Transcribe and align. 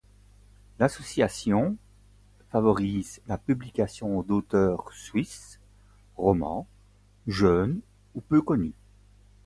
L'association 0.79 1.75
favorise 2.49 3.21
la 3.27 3.37
publication 3.37 4.23
d'auteurs 4.23 4.91
suisses 4.93 5.59
romands 6.17 6.65
jeunes 7.27 7.79
ou 8.15 8.21
peu 8.21 8.41
connus. 8.41 8.73